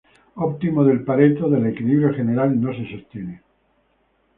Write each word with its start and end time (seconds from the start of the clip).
Óptimo 0.47 0.81
de 0.85 0.95
Pareto 0.97 1.47
del 1.47 1.67
equilibrio 1.67 2.11
general 2.11 2.59
no 2.59 2.73
se 2.73 2.89
sostiene. 2.91 3.43